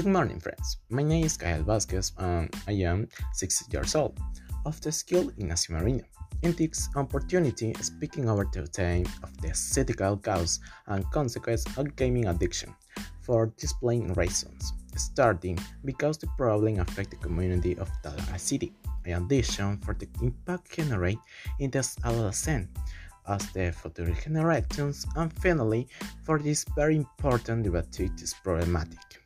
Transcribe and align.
Good 0.00 0.12
morning, 0.14 0.40
friends. 0.40 0.78
My 0.88 1.02
name 1.02 1.26
is 1.26 1.36
Kyle 1.36 1.62
Vasquez 1.62 2.12
and 2.16 2.48
I 2.66 2.72
am 2.88 3.06
6 3.34 3.68
years 3.70 3.94
old, 3.94 4.18
of 4.64 4.80
the 4.80 4.90
school 4.90 5.28
Ignacio 5.36 5.76
Marino. 5.76 6.04
In 6.40 6.52
this 6.52 6.88
opportunity, 6.96 7.74
speaking 7.82 8.26
over 8.26 8.48
the 8.50 8.64
theme 8.64 9.04
of 9.22 9.36
the 9.42 9.48
ethical 9.50 10.16
cause 10.16 10.60
and 10.86 11.04
consequence 11.10 11.66
of 11.76 11.94
gaming 11.96 12.28
addiction 12.28 12.74
for 13.20 13.52
displaying 13.58 14.14
reasons, 14.14 14.72
starting 14.96 15.58
because 15.84 16.16
the 16.16 16.28
problem 16.38 16.80
affects 16.80 17.10
the 17.10 17.16
community 17.16 17.76
of 17.76 17.90
Tallahassee 18.02 18.38
City, 18.38 18.72
in 19.04 19.22
addition 19.22 19.76
for 19.84 19.92
the 19.92 20.08
impact 20.22 20.76
generated 20.76 21.18
in 21.58 21.70
the 21.70 21.86
adolescent 22.04 22.70
as 23.28 23.52
the 23.52 23.70
future 23.70 24.14
generations, 24.24 25.04
and 25.16 25.30
finally 25.42 25.86
for 26.22 26.38
this 26.38 26.64
very 26.74 26.96
important 26.96 27.64
debate 27.64 28.00
is 28.22 28.34
problematic. 28.42 29.19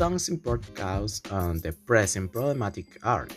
Some 0.00 0.16
important 0.30 0.74
causes 0.74 1.20
on 1.30 1.58
the 1.58 1.72
present 1.84 2.32
problematic 2.32 2.86
are 3.02 3.28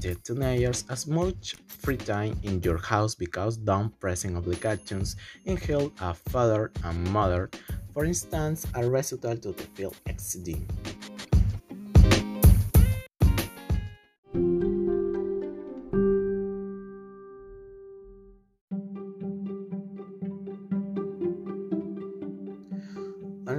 the 0.00 0.16
teenagers 0.16 0.82
as 0.90 1.06
much 1.06 1.54
free 1.68 1.96
time 1.96 2.36
in 2.42 2.60
your 2.60 2.78
house 2.78 3.14
because 3.14 3.56
don't 3.56 3.94
pressing 4.00 4.36
obligations 4.36 5.14
inhale 5.44 5.92
a 6.00 6.14
father 6.14 6.72
and 6.82 7.08
mother, 7.12 7.48
for 7.94 8.04
instance, 8.04 8.66
a 8.74 8.82
result 8.90 9.22
to 9.42 9.52
the 9.52 9.62
field 9.78 9.94
exceeding. 10.06 10.66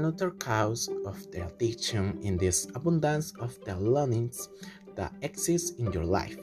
Another 0.10 0.32
cause 0.32 0.90
of 1.06 1.32
the 1.32 1.46
addiction 1.46 2.18
in 2.24 2.36
this 2.36 2.66
abundance 2.74 3.32
of 3.40 3.56
the 3.64 3.76
learnings 3.76 4.50
that 4.96 5.14
exists 5.22 5.78
in 5.78 5.94
your 5.94 6.04
life. 6.04 6.36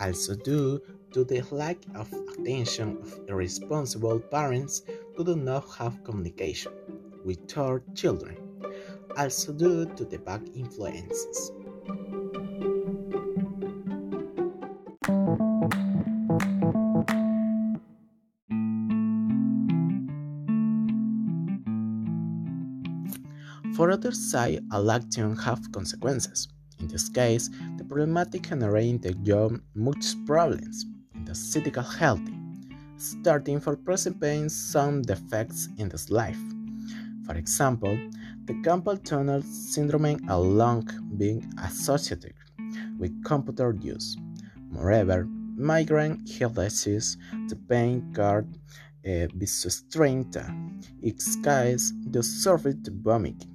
Also 0.00 0.34
due 0.34 0.82
to 1.12 1.24
the 1.24 1.40
lack 1.50 1.78
of 1.94 2.12
attention 2.12 2.98
of 3.00 3.18
irresponsible 3.26 4.20
parents 4.20 4.82
who 5.16 5.24
do 5.24 5.34
not 5.34 5.64
have 5.78 6.04
communication 6.04 6.72
with 7.24 7.48
their 7.48 7.80
children. 7.94 8.36
Also 9.16 9.54
due 9.54 9.86
to 9.96 10.04
the 10.04 10.18
bad 10.18 10.46
influences. 10.54 11.52
For 23.76 23.90
other 23.90 24.12
side, 24.12 24.60
addiction 24.70 25.34
have 25.36 25.72
consequences. 25.72 26.46
In 26.78 26.86
this 26.86 27.08
case, 27.08 27.50
the 27.76 27.84
problematic 27.84 28.48
generating 28.48 28.98
the 28.98 29.14
job 29.14 29.60
much 29.74 30.14
problems 30.26 30.86
in 31.12 31.24
the 31.24 31.34
physical 31.34 31.82
health, 31.82 32.20
starting 32.98 33.58
for 33.58 33.76
presenting 33.76 34.48
some 34.48 35.02
defects 35.02 35.68
in 35.78 35.88
this 35.88 36.08
life. 36.08 36.38
For 37.26 37.34
example, 37.34 37.98
the 38.44 38.54
carpal 38.62 39.02
tunnel 39.02 39.42
syndrome 39.42 40.20
along 40.28 40.88
being 41.16 41.42
associated 41.64 42.34
with 42.98 43.24
computer 43.24 43.76
use. 43.80 44.16
Moreover, 44.70 45.26
migraine 45.56 46.24
headaches, 46.38 47.16
the 47.48 47.56
pain 47.68 48.12
card, 48.14 48.46
uh, 49.04 49.26
strength, 49.44 50.36
its 51.02 51.36
case, 51.36 51.92
the 52.10 52.22
surface 52.22 52.76
to 52.84 52.92
vomiting. 52.92 53.53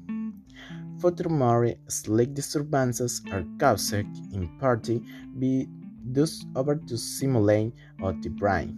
Furthermore, 1.00 1.74
sleep 1.88 2.34
disturbances 2.34 3.22
are 3.32 3.46
caused 3.58 3.94
in 3.94 4.50
part 4.60 4.90
by 5.36 5.68
thus 6.04 6.46
over 6.56 6.76
to 6.76 6.98
simulate 6.98 7.74
of 8.02 8.22
the 8.22 8.30
brain. 8.30 8.76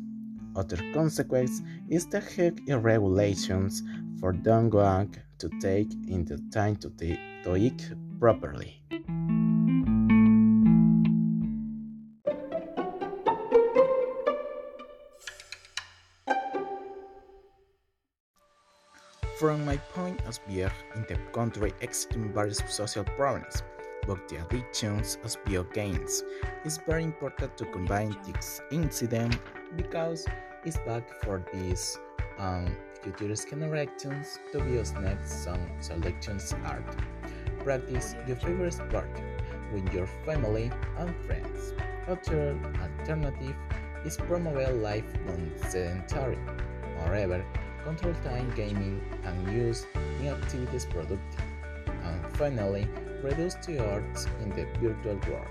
Other 0.55 0.77
consequence 0.93 1.61
is 1.89 2.05
the 2.07 2.19
health 2.19 2.59
irregulations 2.67 3.81
for 4.19 4.33
don't 4.33 4.69
to 5.39 5.49
take 5.59 5.91
in 6.07 6.25
the 6.25 6.37
time 6.51 6.75
to, 6.77 6.89
to 7.43 7.55
eat 7.55 7.91
properly. 8.19 8.83
From 19.41 19.65
my 19.65 19.77
point 19.77 20.21
of 20.27 20.37
view, 20.47 20.69
in 20.93 21.03
the 21.09 21.15
country 21.33 21.73
existing 21.81 22.31
various 22.31 22.61
social 22.67 23.03
problems, 23.03 23.63
but 24.05 24.27
the 24.27 24.35
addictions 24.35 25.17
of 25.23 25.35
video 25.43 25.63
games. 25.63 26.23
It's 26.63 26.77
very 26.77 27.03
important 27.03 27.57
to 27.57 27.65
combine 27.65 28.15
this 28.23 28.61
incident 28.71 29.39
because 29.75 30.27
it's 30.63 30.77
bad 30.85 31.05
for 31.23 31.43
these 31.51 31.97
um, 32.37 32.77
future 33.01 33.33
generations 33.33 34.37
to 34.51 34.59
be 34.59 34.77
next 35.01 35.43
some 35.43 35.71
selections 35.79 36.53
art. 36.63 36.95
Practice 37.63 38.15
your 38.27 38.37
favorite 38.37 38.73
sport 38.75 39.09
with 39.73 39.91
your 39.91 40.05
family 40.23 40.71
and 40.99 41.15
friends. 41.25 41.73
Other 42.07 42.59
alternative 42.79 43.55
is 44.05 44.17
promote 44.17 44.75
life 44.75 45.11
non-sedentary. 45.25 46.37
Moreover, 46.99 47.43
control 47.83 48.13
time 48.23 48.51
gaming 48.55 49.01
and 49.23 49.51
use 49.51 49.85
in 50.19 50.27
activities 50.27 50.85
productive. 50.85 51.19
And 52.03 52.37
finally, 52.37 52.87
reduce 53.23 53.55
the 53.55 53.79
odds 53.79 54.27
in 54.41 54.49
the 54.49 54.65
virtual 54.79 55.19
world. 55.29 55.47